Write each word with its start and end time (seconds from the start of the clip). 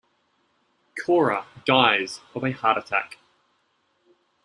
Cora 1.05 1.45
dies 1.63 2.21
of 2.33 2.43
a 2.43 2.49
heart 2.53 2.75
attack. 2.79 3.19